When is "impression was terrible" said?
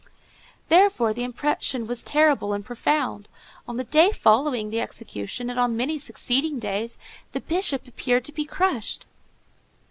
1.23-2.53